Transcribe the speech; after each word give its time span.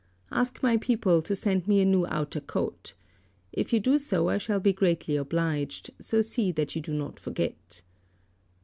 Ask 0.31 0.63
my 0.63 0.77
people 0.77 1.21
to 1.21 1.35
send 1.35 1.67
me 1.67 1.79
a 1.79 1.85
new 1.85 2.07
outer 2.07 2.39
coat. 2.41 2.95
If 3.53 3.71
you 3.71 3.79
do 3.79 3.99
so 3.99 4.29
I 4.29 4.39
shall 4.39 4.59
be 4.59 4.73
greatly 4.73 5.15
obliged, 5.15 5.91
so 5.99 6.23
see 6.23 6.51
that 6.53 6.75
you 6.75 6.81
do 6.81 6.95
not 6.95 7.19
forget." 7.19 7.83